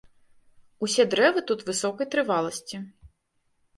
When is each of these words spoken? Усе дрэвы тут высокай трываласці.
Усе 0.87 1.05
дрэвы 1.11 1.39
тут 1.51 1.59
высокай 1.69 2.05
трываласці. 2.17 2.77